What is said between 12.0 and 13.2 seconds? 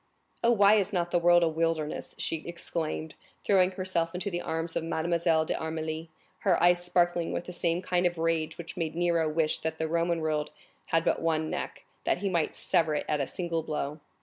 that he might sever it